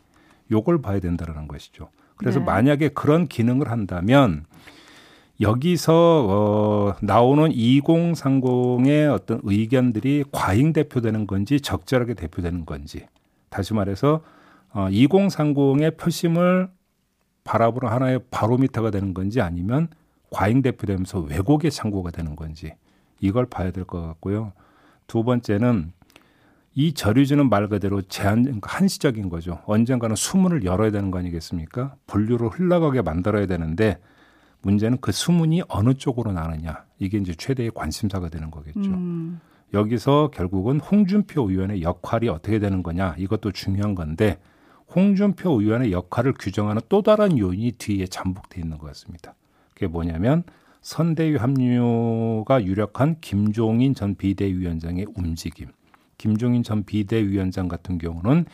요걸 0.51 0.83
봐야 0.83 1.01
된다라는 1.01 1.49
것이죠. 1.49 1.91
그래서 2.17 2.41
네. 2.41 2.45
만약에 2.45 2.89
그런 2.91 3.27
기능을 3.27 3.71
한다면 3.71 4.45
여기서 5.41 6.27
어, 6.29 6.95
나오는 7.01 7.49
2030의 7.51 9.13
어떤 9.13 9.41
의견들이 9.45 10.25
과잉 10.33 10.73
대표되는 10.73 11.27
건지 11.27 11.61
적절하게 11.61 12.15
대표되는 12.15 12.67
건지 12.67 13.07
다시 13.49 13.73
말해서 13.73 14.23
어, 14.73 14.89
2030의 14.91 15.97
표심을 15.97 16.69
바라보는 17.45 17.89
하나의 17.89 18.21
바로미터가 18.31 18.91
되는 18.91 19.15
건지 19.15 19.41
아니면 19.41 19.89
과잉 20.31 20.61
대표되면서 20.61 21.21
왜곡의 21.21 21.71
창고가 21.71 22.11
되는 22.11 22.35
건지 22.37 22.75
이걸 23.21 23.47
봐야 23.47 23.71
될 23.71 23.85
것 23.85 24.03
같고요. 24.03 24.53
두 25.07 25.25
번째는 25.25 25.93
이 26.79 26.93
저류주는 26.93 27.51
말 27.51 27.69
그대로 27.69 28.03
제한 28.03 28.45
그러니까 28.45 28.77
한시적인 28.77 29.31
거죠. 29.31 29.59
언젠가는 29.67 30.15
수문을 30.15 30.63
열어야 30.63 30.93
되는 30.93 31.11
거 31.11 31.19
아니겠습니까? 31.19 31.97
분류로 32.07 32.51
흘러가게 32.51 33.03
만들어야 33.03 33.47
되는데 33.47 33.99
문제는 34.63 34.99
그 35.01 35.11
수문이 35.11 35.63
어느 35.67 35.95
쪽으로 35.95 36.31
나느냐 36.31 36.85
이게 37.01 37.19
이제 37.19 37.35
최대의 37.35 37.73
관심사가 37.75 38.29
되는 38.29 38.53
거겠죠. 38.53 38.91
음. 38.91 39.41
여기서 39.75 40.31
결국은 40.33 40.79
홍준표 40.79 41.51
의원의 41.51 41.83
역할이 41.83 42.29
어떻게 42.29 42.61
되는 42.61 42.85
거냐 42.85 43.17
이것도 43.19 43.51
중요한 43.51 43.97
건데 43.97 44.39
홍준표 44.95 45.61
의원의 45.61 45.91
역할을 45.91 46.35
규정하는 46.39 46.81
또 46.89 47.03
다른 47.03 47.39
요인이 47.39 47.73
뒤에 47.73 48.07
잠복돼 48.07 48.61
있는 48.61 48.79
것 48.79 48.87
같습니다. 48.87 49.35
그게 49.75 49.89
뭐냐면 49.89 50.45
선대위 50.83 51.39
합류가 51.39 52.65
유력한 52.65 53.17
김종인 53.21 53.97
전 53.97 54.15
비대위원장의 54.15 55.07
움직임. 55.17 55.67
김종인 56.19 56.63
전 56.63 56.85
비대위원장 56.85 57.69
같은 57.69 57.97
경우는 57.99 58.45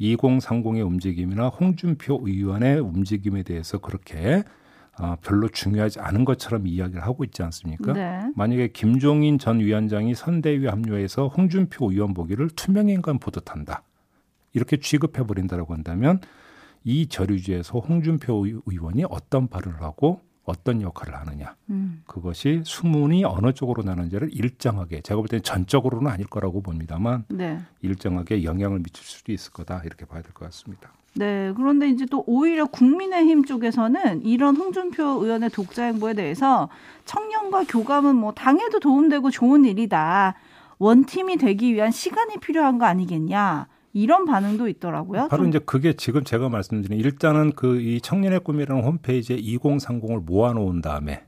2030의 0.00 0.84
움직임이나 0.84 1.48
홍준표 1.48 2.20
의원의 2.24 2.80
움직임에 2.80 3.44
대해서 3.44 3.78
그렇게 3.78 4.42
어, 4.98 5.16
별로 5.22 5.48
중요하지 5.48 6.00
않은 6.00 6.24
것처럼 6.24 6.66
이야기를 6.66 7.02
하고 7.02 7.24
있지 7.24 7.42
않습니까? 7.42 7.92
네. 7.92 8.20
만약에 8.36 8.68
김종인 8.68 9.38
전 9.38 9.58
위원장이 9.58 10.14
선대위 10.14 10.66
합류해서 10.66 11.28
홍준표 11.28 11.90
의원 11.90 12.14
보기를 12.14 12.50
투명인간 12.50 13.18
보듯 13.18 13.50
한다. 13.50 13.82
이렇게 14.52 14.76
취급해 14.76 15.24
버린다라고 15.24 15.74
한다면 15.74 16.20
이 16.84 17.08
저류지에서 17.08 17.80
홍준표 17.80 18.46
의원이 18.66 19.04
어떤 19.08 19.48
발언을 19.48 19.82
하고 19.82 20.20
어떤 20.44 20.82
역할을 20.82 21.14
하느냐. 21.16 21.54
음. 21.70 22.02
그것이 22.06 22.62
수문이 22.64 23.24
어느 23.24 23.52
쪽으로 23.52 23.82
나는지를 23.82 24.28
일정하게 24.32 25.00
제가 25.00 25.20
볼 25.20 25.28
때는 25.28 25.42
전적으로는 25.42 26.10
아닐 26.10 26.26
거라고 26.26 26.60
봅니다만 26.60 27.24
네. 27.28 27.60
일정하게 27.82 28.44
영향을 28.44 28.80
미칠 28.80 29.04
수도 29.04 29.32
있을 29.32 29.52
거다 29.52 29.80
이렇게 29.84 30.04
봐야 30.04 30.20
될 30.22 30.32
것 30.32 30.44
같습니다. 30.46 30.90
네, 31.16 31.52
그런데 31.56 31.88
이제 31.88 32.06
또 32.10 32.24
오히려 32.26 32.66
국민의힘 32.66 33.44
쪽에서는 33.44 34.22
이런 34.26 34.56
홍준표 34.56 35.02
의원의 35.24 35.50
독자 35.50 35.84
행보에 35.84 36.12
대해서 36.14 36.68
청년과 37.04 37.64
교감은 37.68 38.16
뭐 38.16 38.32
당에도 38.32 38.80
도움되고 38.80 39.30
좋은 39.30 39.64
일이다. 39.64 40.34
원팀이 40.78 41.36
되기 41.36 41.72
위한 41.72 41.92
시간이 41.92 42.38
필요한 42.38 42.78
거 42.78 42.86
아니겠냐. 42.86 43.68
이런 43.94 44.24
반응도 44.24 44.68
있더라고요. 44.68 45.28
바로 45.28 45.46
이제 45.46 45.60
그게 45.60 45.92
지금 45.94 46.24
제가 46.24 46.48
말씀드린 46.48 46.98
일단은 46.98 47.52
그 47.52 47.84
이 47.84 48.00
청년의 48.00 48.40
꿈이라는 48.40 48.82
홈페이지에 48.82 49.36
2030을 49.36 50.24
모아놓은 50.24 50.80
다음에 50.80 51.24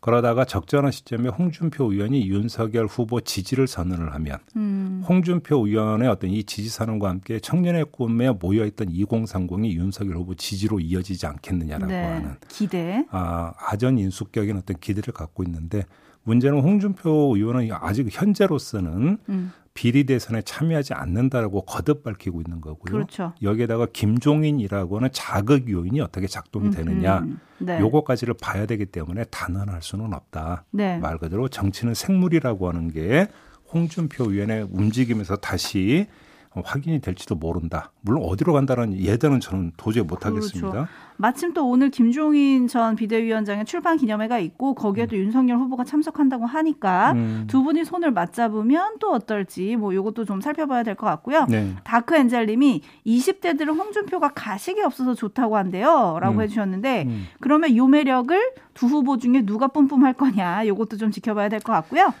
그러다가 0.00 0.46
적절한 0.46 0.92
시점에 0.92 1.28
홍준표 1.28 1.92
의원이 1.92 2.26
윤석열 2.26 2.86
후보 2.86 3.20
지지를 3.20 3.66
선언을 3.66 4.14
하면 4.14 4.38
음. 4.56 5.04
홍준표 5.06 5.66
의원의 5.66 6.08
어떤 6.08 6.30
이 6.30 6.42
지지 6.44 6.70
선언과 6.70 7.10
함께 7.10 7.38
청년의 7.38 7.86
꿈에 7.92 8.30
모여있던 8.30 8.88
2030이 8.88 9.72
윤석열 9.72 10.16
후보 10.16 10.34
지지로 10.34 10.80
이어지지 10.80 11.26
않겠느냐라고 11.26 11.92
네. 11.92 12.02
하는 12.02 12.36
기대. 12.48 13.04
아, 13.10 13.52
아전 13.58 13.98
인수격인 13.98 14.56
어떤 14.56 14.78
기대를 14.78 15.12
갖고 15.12 15.42
있는데 15.42 15.84
문제는 16.22 16.60
홍준표 16.60 17.36
의원은 17.36 17.68
아직 17.72 18.06
현재로서는 18.10 19.18
음. 19.28 19.52
비리 19.80 20.04
대선에 20.04 20.42
참여하지 20.42 20.92
않는다라고 20.92 21.62
거듭 21.62 22.04
밝히고 22.04 22.42
있는 22.42 22.60
거고요. 22.60 22.92
그렇죠. 22.92 23.32
여기에다가 23.40 23.86
김종인이라고 23.90 24.98
하는 24.98 25.08
자극 25.10 25.70
요인이 25.70 26.02
어떻게 26.02 26.26
작동이 26.26 26.66
음, 26.66 26.70
되느냐, 26.70 27.20
음, 27.20 27.40
네. 27.56 27.80
요거까지를 27.80 28.34
봐야 28.34 28.66
되기 28.66 28.84
때문에 28.84 29.24
단언할 29.30 29.80
수는 29.80 30.12
없다. 30.12 30.66
네. 30.70 30.98
말 30.98 31.16
그대로 31.16 31.48
정치는 31.48 31.94
생물이라고 31.94 32.68
하는 32.68 32.90
게 32.92 33.28
홍준표 33.72 34.30
의원의 34.30 34.68
움직임에서 34.70 35.36
다시 35.36 36.08
확인이 36.52 37.00
될지도 37.00 37.36
모른다. 37.36 37.92
물론 38.00 38.24
어디로 38.26 38.52
간다는 38.52 38.98
예단은 38.98 39.38
저는 39.38 39.72
도저히 39.76 40.04
못하겠습니다. 40.04 40.70
그렇죠. 40.70 40.88
마침 41.16 41.52
또 41.52 41.68
오늘 41.68 41.90
김종인 41.90 42.66
전 42.66 42.96
비대위원장의 42.96 43.66
출판 43.66 43.96
기념회가 43.98 44.38
있고 44.40 44.74
거기에 44.74 45.06
도 45.06 45.14
음. 45.14 45.20
윤석열 45.20 45.58
후보가 45.58 45.84
참석한다고 45.84 46.46
하니까 46.46 47.12
음. 47.12 47.44
두 47.46 47.62
분이 47.62 47.84
손을 47.84 48.10
맞잡으면 48.10 48.96
또 48.98 49.12
어떨지 49.12 49.76
뭐 49.76 49.92
이것도 49.92 50.24
좀 50.24 50.40
살펴봐야 50.40 50.82
될 50.82 50.96
것 50.96 51.06
같고요. 51.06 51.46
네. 51.48 51.74
다크 51.84 52.16
엔젤님이 52.16 52.82
20대들은 53.06 53.68
홍준표가 53.78 54.30
가식이 54.34 54.80
없어서 54.82 55.14
좋다고 55.14 55.56
한대요라고 55.56 56.38
음. 56.38 56.40
해주셨는데 56.42 57.04
음. 57.06 57.26
그러면 57.40 57.76
요 57.76 57.86
매력을 57.86 58.36
두 58.74 58.86
후보 58.86 59.18
중에 59.18 59.42
누가 59.46 59.68
뿜뿜할 59.68 60.14
거냐 60.14 60.64
이것도 60.64 60.96
좀 60.96 61.10
지켜봐야 61.12 61.48
될 61.48 61.60
것 61.60 61.72
같고요. 61.74 62.12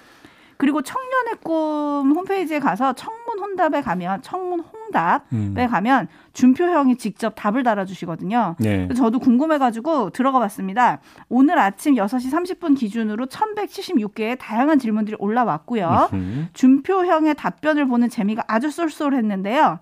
그리고 0.60 0.82
청년의 0.82 1.36
꿈 1.42 2.12
홈페이지에 2.14 2.58
가서 2.58 2.92
청문 2.92 3.38
혼답에 3.38 3.80
가면 3.80 4.20
청문 4.20 4.60
홍답에 4.60 5.24
음. 5.32 5.54
가면 5.70 6.06
준표 6.34 6.64
형이 6.64 6.96
직접 6.96 7.32
답을 7.34 7.62
달아주시거든요. 7.62 8.56
네. 8.58 8.86
저도 8.94 9.20
궁금해가지고 9.20 10.10
들어가 10.10 10.38
봤습니다. 10.38 11.00
오늘 11.30 11.58
아침 11.58 11.94
6시 11.94 12.30
30분 12.30 12.76
기준으로 12.76 13.24
1176개의 13.24 14.36
다양한 14.38 14.78
질문들이 14.78 15.16
올라왔고요. 15.18 16.10
음. 16.12 16.48
준표 16.52 17.06
형의 17.06 17.34
답변을 17.34 17.86
보는 17.86 18.10
재미가 18.10 18.44
아주 18.46 18.70
쏠쏠했는데요. 18.70 19.78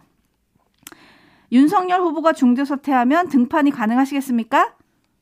윤석열 1.51 2.03
후보가 2.03 2.35
중대 2.35 2.65
사퇴하면 2.65 3.31
등판이 3.31 3.73
가능하시겠습니까? 3.73 4.75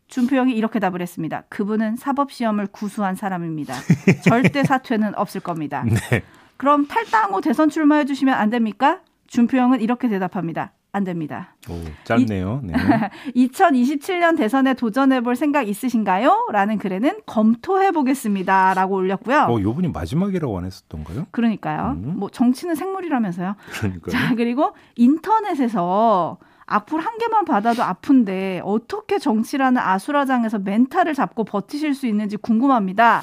준표영이 0.09 0.53
이렇게 0.53 0.79
답을 0.79 1.01
했습니다. 1.03 1.43
그분은 1.49 1.97
사법시험을 1.97 2.69
구수한 2.69 3.15
사람입니다. 3.15 3.75
절대 4.23 4.63
사퇴는 4.65 5.17
없을 5.17 5.41
겁니다. 5.41 5.85
네. 5.85 6.23
그럼 6.57 6.87
탈당 6.87 7.35
후 7.35 7.41
대선 7.41 7.69
출마해 7.69 8.05
주시면 8.05 8.35
안 8.35 8.51
됩니까? 8.51 9.01
준표영은 9.27 9.81
이렇게 9.81 10.09
대답합니다. 10.09 10.73
안 10.93 11.05
됩니다. 11.05 11.55
오, 11.69 11.79
짧네요. 12.05 12.61
네. 12.65 12.73
2027년 13.37 14.35
대선에 14.39 14.73
도전해 14.73 15.21
볼 15.21 15.37
생각 15.37 15.69
있으신가요? 15.69 16.47
라는 16.53 16.79
글에는 16.79 17.19
검토해 17.27 17.91
보겠습니다. 17.91 18.73
라고 18.73 18.95
올렸고요. 18.95 19.41
어, 19.51 19.61
요 19.61 19.75
분이 19.75 19.89
마지막이라고 19.89 20.57
안 20.57 20.65
했었던가요? 20.65 21.27
그러니까요. 21.33 21.97
음. 21.99 22.15
뭐 22.17 22.31
정치는 22.31 22.77
생물이라면서요. 22.77 23.57
그러니까요. 23.73 24.11
자, 24.11 24.35
그리고 24.37 24.73
인터넷에서 24.95 26.39
악플 26.67 27.01
한 27.01 27.19
개만 27.19 27.45
받아도 27.45 27.83
아픈데 27.83 28.63
어떻게 28.65 29.19
정치라는 29.19 29.81
아수라장에서 29.81 30.59
멘탈을 30.59 31.15
잡고 31.15 31.45
버티실 31.45 31.95
수 31.95 32.07
있는지 32.07 32.37
궁금합니다. 32.37 33.23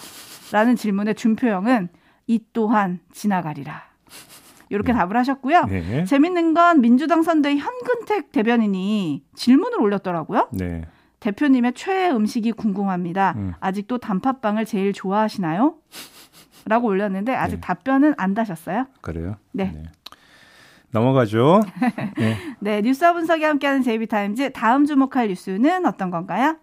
라는 0.51 0.75
질문에 0.75 1.13
준표영은 1.13 1.89
이 2.27 2.39
또한 2.53 2.99
지나가리라. 3.11 3.83
이렇게 4.69 4.93
네. 4.93 4.97
답을 4.97 5.17
하셨고요. 5.17 5.65
네. 5.65 6.05
재밌는 6.05 6.53
건 6.53 6.81
민주당 6.81 7.21
선대위 7.21 7.57
현근택 7.57 8.31
대변인이 8.31 9.23
질문을 9.35 9.79
올렸더라고요. 9.81 10.49
네. 10.51 10.85
대표님의 11.19 11.73
최애 11.73 12.11
음식이 12.11 12.53
궁금합니다. 12.53 13.33
음. 13.37 13.53
아직도 13.59 13.97
단팥빵을 13.99 14.65
제일 14.65 14.93
좋아하시나요? 14.93 15.75
라고 16.65 16.87
올렸는데 16.87 17.33
아직 17.35 17.55
네. 17.57 17.61
답변은 17.61 18.13
안 18.17 18.33
다셨어요. 18.33 18.87
그래요? 19.01 19.35
네. 19.51 19.83
네. 20.93 20.99
넘어가죠. 20.99 21.61
네. 22.17 22.37
네, 22.59 22.81
뉴스와 22.81 23.13
분석이 23.13 23.43
함께하는 23.43 23.81
제이비타임즈 23.83 24.51
다음 24.53 24.85
주목할 24.85 25.27
뉴스는 25.29 25.85
어떤 25.85 26.11
건가요? 26.11 26.57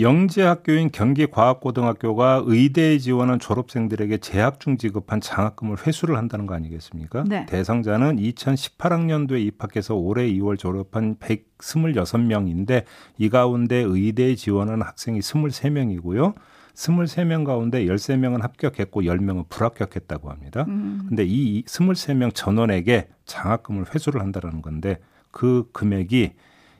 영재학교인 0.00 0.90
경기과학고등학교가 0.90 2.42
의대에 2.46 2.98
지원한 2.98 3.38
졸업생들에게 3.38 4.16
재학 4.18 4.58
중 4.58 4.76
지급한 4.76 5.20
장학금을 5.20 5.86
회수를 5.86 6.16
한다는 6.16 6.46
거 6.46 6.54
아니겠습니까? 6.54 7.22
네. 7.28 7.46
대상자는 7.46 8.16
2018학년도에 8.16 9.40
입학해서 9.46 9.94
올해 9.94 10.26
2월 10.32 10.58
졸업한 10.58 11.16
126명인데 11.18 12.84
이 13.18 13.28
가운데 13.28 13.76
의대에 13.76 14.34
지원한 14.34 14.82
학생이 14.82 15.20
23명이고요. 15.20 16.34
23명 16.74 17.44
가운데 17.44 17.84
13명은 17.86 18.40
합격했고 18.40 19.02
10명은 19.02 19.48
불합격했다고 19.48 20.30
합니다. 20.30 20.64
음. 20.68 21.06
근데 21.08 21.24
이 21.24 21.62
23명 21.64 22.34
전원에게 22.34 23.08
장학금을 23.26 23.94
회수를 23.94 24.20
한다라는 24.20 24.62
건데 24.62 24.98
그 25.30 25.68
금액이 25.72 26.32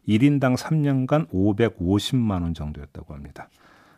1인당 0.08 0.56
3년간 0.56 1.30
550만 1.30 2.42
원 2.42 2.54
정도였다고 2.54 3.14
합니다. 3.14 3.48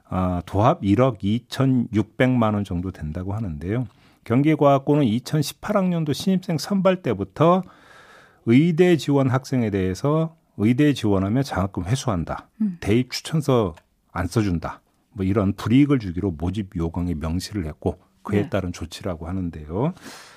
아, 0.09 0.43
도합 0.47 0.83
1억 0.83 1.19
2,600만 1.19 2.55
원 2.55 2.65
정도 2.65 2.93
된다고 2.93 3.35
하는데요. 3.35 3.87
경기과학고는 4.25 5.05
2018학년도 5.05 6.15
신입생 6.15 6.59
선발 6.59 7.03
때부터 7.03 7.63
의대 8.45 8.97
지원 8.97 9.31
학생에 9.31 9.71
대해서 9.71 10.37
의대 10.57 10.93
지원하면 10.93 11.43
장학금 11.43 11.85
회수한다. 11.85 12.49
음. 12.61 12.79
대입 12.81 13.11
추천서 13.11 13.75
안 14.13 14.27
써준다. 14.27 14.81
뭐 15.17 15.25
이런 15.25 15.55
불이익을 15.55 15.99
주기로 15.99 16.33
모집 16.33 16.77
요강에 16.77 17.15
명시를 17.15 17.65
했고 17.67 17.99
그에 18.23 18.43
네. 18.43 18.49
따른 18.51 18.73
조치라고 18.73 19.27
하는데요. 19.27 19.95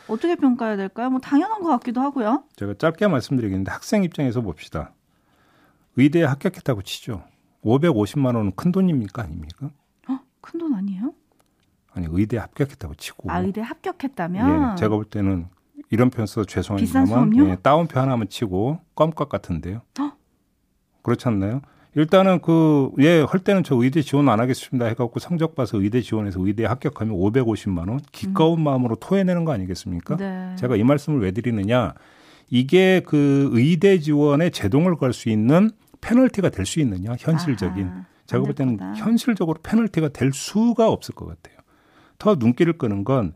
어떻게 0.07 0.35
평가해야 0.35 0.77
될까요? 0.77 1.09
뭐 1.09 1.19
당연한 1.19 1.61
것 1.61 1.69
같기도 1.69 1.99
하고요. 2.01 2.43
제가 2.55 2.75
짧게 2.77 3.07
말씀드리겠는데 3.07 3.71
학생 3.71 4.03
입장에서 4.03 4.41
봅시다. 4.41 4.93
의대에 5.97 6.23
합격했다고 6.23 6.83
치죠. 6.83 7.23
550만 7.63 8.35
원은 8.37 8.53
큰 8.55 8.71
돈입니까 8.71 9.23
아닙니까? 9.23 9.69
어? 10.07 10.19
큰 10.39 10.59
돈 10.59 10.73
아니에요? 10.75 11.13
아니 11.91 12.07
의대에 12.09 12.39
합격했다고 12.39 12.95
치고. 12.95 13.29
아 13.29 13.39
의대 13.39 13.59
합격했다면? 13.61 14.71
예, 14.71 14.75
제가 14.77 14.95
볼 14.95 15.03
때는 15.03 15.47
이런 15.89 16.09
표현 16.09 16.25
써서 16.25 16.45
죄송합니다만 16.45 17.35
예, 17.37 17.57
다운표 17.61 17.99
하나만 17.99 18.29
치고 18.29 18.79
껌값 18.95 19.27
같은데요. 19.27 19.81
어? 19.99 20.11
그렇지 21.01 21.27
않나요? 21.27 21.61
일단은 21.95 22.39
그, 22.41 22.91
예, 22.99 23.21
할 23.28 23.39
때는 23.39 23.63
저 23.63 23.75
의대 23.75 24.02
지원 24.02 24.30
안 24.30 24.39
하겠습니다 24.39 24.86
해갖고 24.86 25.19
성적 25.19 25.56
봐서 25.56 25.82
의대 25.82 26.02
지원해서 26.02 26.39
의대에 26.45 26.65
합격하면 26.67 27.15
550만원 27.15 27.99
기꺼운 28.12 28.60
음. 28.60 28.63
마음으로 28.63 28.95
토해내는 28.95 29.43
거 29.45 29.52
아니겠습니까? 29.54 30.17
네. 30.17 30.56
제가 30.58 30.75
이 30.75 30.84
말씀을 30.84 31.19
왜 31.21 31.32
드리느냐. 31.32 31.93
이게 32.52 33.02
그 33.06 33.49
의대 33.54 33.99
지원에 33.99 34.49
제동을 34.49 34.95
걸 34.97 35.13
수 35.13 35.30
있는 35.30 35.71
페널티가 36.02 36.49
될 36.49 36.65
수 36.65 36.80
있느냐, 36.80 37.15
현실적인. 37.19 37.88
아하, 37.88 38.06
제가 38.25 38.43
볼 38.43 38.54
때는 38.54 38.80
현실적으로 38.95 39.60
페널티가 39.62 40.10
될 40.10 40.32
수가 40.32 40.89
없을 40.89 41.15
것 41.15 41.25
같아요. 41.28 41.58
더 42.19 42.36
눈길을 42.36 42.73
끄는 42.73 43.04
건 43.04 43.34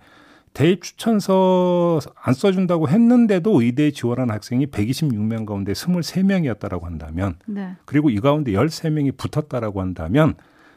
대입 0.54 0.84
추천서 0.84 2.00
안 2.22 2.34
써준다고 2.34 2.88
했는데도 2.88 3.62
의대에 3.62 3.92
지원한 3.92 4.30
학생이 4.30 4.68
126명 4.68 5.46
가운데 5.46 5.74
23명이었다라고 5.74 6.84
한다면 6.84 7.36
네. 7.48 7.76
그리고 7.86 8.10
이 8.10 8.20
가운데 8.20 8.52
13명이 8.52 9.18
붙었다라고 9.18 9.82
한다면 9.82 10.36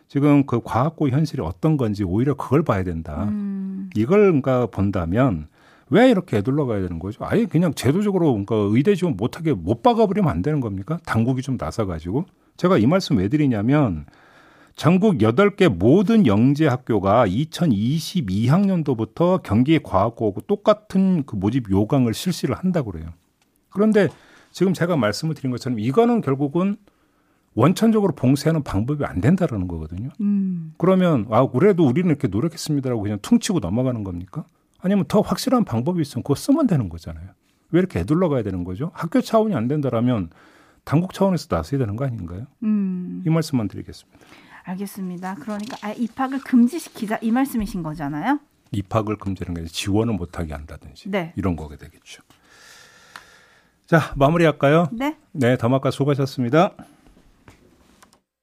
지금 0.09 0.47
그 0.47 0.61
과학고 0.63 1.11
현실이 1.11 1.43
어떤 1.43 1.77
건지 1.77 2.05
오히려 2.05 2.35
그걸 2.35 2.63
봐야 2.63 2.85
된다. 2.85 3.25
음. 3.25 3.91
이걸 3.95 4.21
그러니까 4.21 4.67
본다면 4.67 5.49
왜 5.91 6.11
이렇게 6.11 6.39
애둘러 6.39 6.67
가야 6.67 6.81
되는 6.81 6.99
거죠? 6.99 7.25
아예 7.25 7.45
그냥 7.45 7.75
제도적으로 7.75 8.33
그러니까 8.33 8.57
의대 8.75 8.95
지원 8.95 9.17
못하게 9.17 9.53
못 9.53 9.83
박아버리면 9.83 10.31
안 10.31 10.43
되는 10.43 10.61
겁니까? 10.61 10.99
당국이 11.05 11.43
좀 11.43 11.57
나서가지고. 11.59 12.25
제가 12.57 12.79
이 12.79 12.87
말씀 12.87 13.19
왜 13.19 13.29
드리냐면 13.29 14.07
전국 14.77 15.19
8개 15.19 15.69
모든 15.71 16.27
영재 16.27 16.67
학교가 16.67 17.27
2022학년도부터 17.27 19.43
경기과학고하고 19.43 20.43
똑같은 20.43 21.25
그 21.25 21.35
모집 21.35 21.71
요강을 21.71 22.13
실시를 22.13 22.55
한다고 22.55 22.93
그래요. 22.93 23.09
그런데 23.71 24.09
지금 24.51 24.75
제가 24.75 24.99
말씀을 24.99 25.35
드린 25.35 25.51
것처럼 25.51 25.79
이거는 25.79 26.21
결국은 26.21 26.77
원천적으로 27.55 28.15
봉쇄하는 28.15 28.65
방법이 28.65 29.07
안 29.07 29.23
된다라는 29.23 29.67
거거든요. 29.67 30.11
음. 30.21 30.75
그러면 30.77 31.27
아 31.31 31.49
그래도 31.49 31.87
우리는 31.87 32.11
이렇게 32.11 32.29
노력했습니다라고 32.29 33.01
그냥 33.01 33.19
퉁치고 33.23 33.61
넘어가는 33.61 34.05
겁니까? 34.05 34.45
아니면 34.79 35.07
더 35.09 35.23
확실한 35.23 35.65
방법이 35.65 36.03
있으면 36.03 36.23
그거 36.23 36.35
쓰면 36.35 36.67
되는 36.67 36.91
거잖아요. 36.91 37.31
왜 37.71 37.79
이렇게 37.79 38.01
애둘러 38.01 38.29
가야 38.29 38.43
되는 38.43 38.63
거죠? 38.63 38.91
학교 38.93 39.23
차원이 39.23 39.55
안 39.55 39.69
된다라면 39.69 40.29
당국 40.85 41.15
차원에서 41.15 41.47
나서야 41.49 41.79
되는 41.79 41.97
거 41.97 42.05
아닌가요? 42.05 42.47
음. 42.63 43.23
이 43.27 43.31
말씀만 43.31 43.69
드리겠습니다. 43.69 44.19
알겠습니다. 44.67 45.37
그러니까 45.37 45.77
아, 45.81 45.93
입학을 45.93 46.41
금지시키자 46.41 47.19
이 47.23 47.31
말씀이신 47.31 47.83
거잖아요. 47.83 48.41
입학을 48.73 49.17
금지하는 49.17 49.63
게 49.63 49.69
지원을 49.69 50.15
못하게 50.15 50.53
한다든지 50.53 51.09
네. 51.09 51.33
이런 51.37 51.57
거게 51.57 51.77
되겠죠. 51.77 52.23
자 53.87 54.13
마무리할까요? 54.17 54.89
네. 54.93 55.17
네, 55.33 55.57
더마카 55.57 55.91
수고하셨습니다. 55.91 56.75